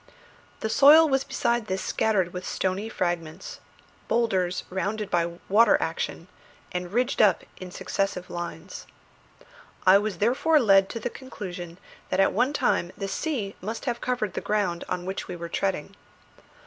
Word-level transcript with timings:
The 0.61 0.67
soil 0.71 1.07
was 1.07 1.23
besides 1.23 1.67
this 1.67 1.83
scattered 1.83 2.33
with 2.33 2.43
stony 2.43 2.89
fragments, 2.89 3.59
boulders 4.07 4.63
rounded 4.71 5.11
by 5.11 5.37
water 5.47 5.77
action, 5.79 6.27
and 6.71 6.91
ridged 6.91 7.21
up 7.21 7.43
in 7.57 7.69
successive 7.69 8.27
lines. 8.27 8.87
I 9.85 9.99
was 9.99 10.17
therefore 10.17 10.59
led 10.59 10.89
to 10.89 10.99
the 10.99 11.11
conclusion 11.11 11.77
that 12.09 12.19
at 12.19 12.33
one 12.33 12.51
time 12.51 12.91
the 12.97 13.07
sea 13.07 13.55
must 13.61 13.85
have 13.85 14.01
covered 14.01 14.33
the 14.33 14.41
ground 14.41 14.83
on 14.89 15.05
which 15.05 15.27
we 15.27 15.35
were 15.35 15.49
treading. 15.49 15.95